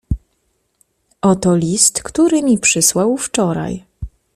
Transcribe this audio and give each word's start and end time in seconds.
"Oto 1.21 1.55
list, 1.55 2.03
który 2.03 2.43
mi 2.43 2.59
przysłał 2.59 3.17
wczoraj." 3.17 3.83